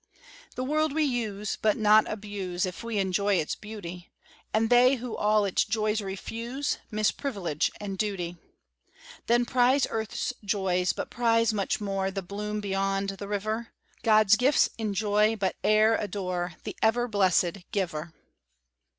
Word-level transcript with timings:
The 0.55 0.63
world 0.63 0.93
we 0.93 1.03
use, 1.03 1.59
but 1.61 1.77
not 1.77 2.09
abuse, 2.11 2.65
If 2.65 2.83
we 2.83 2.97
enjoy 2.97 3.35
its 3.35 3.53
beauty; 3.53 4.09
And 4.51 4.71
they 4.71 4.95
who 4.95 5.15
all 5.15 5.45
its 5.45 5.63
joys 5.63 6.01
refuse 6.01 6.79
Miss 6.89 7.11
privilege 7.11 7.69
and 7.79 7.99
duty. 7.99 8.35
Then 9.27 9.45
prize 9.45 9.85
earth's 9.91 10.33
joys, 10.43 10.91
but 10.91 11.11
prize 11.11 11.53
much 11.53 11.79
more 11.79 12.09
The 12.09 12.23
bloom 12.23 12.61
beyond 12.61 13.09
the 13.09 13.27
river; 13.27 13.67
God's 14.01 14.37
gifts 14.37 14.69
enjoy, 14.79 15.35
but 15.35 15.55
e'er 15.63 15.95
adore 15.99 16.55
The 16.63 16.75
ever 16.81 17.07
blessed 17.07 17.59
Giver. 17.71 18.11